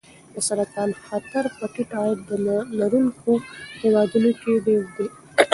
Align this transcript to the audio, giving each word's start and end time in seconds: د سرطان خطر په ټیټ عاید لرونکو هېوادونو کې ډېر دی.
د 0.33 0.35
سرطان 0.47 0.89
خطر 1.05 1.43
په 1.57 1.65
ټیټ 1.73 1.89
عاید 1.97 2.19
لرونکو 2.79 3.31
هېوادونو 3.81 4.31
کې 4.41 4.53
ډېر 4.67 4.83
دی. 4.95 5.07